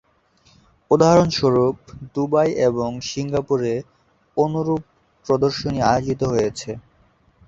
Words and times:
উদাহরণস্বরূপ 0.91 1.75
দুবাই 2.13 2.49
এবং 2.67 2.89
সিঙ্গাপুরে 3.09 3.73
অনুরূপ 4.37 4.81
প্রদর্শনী 5.25 5.79
আয়োজিত 5.89 6.21
হয়েছে। 6.31 6.69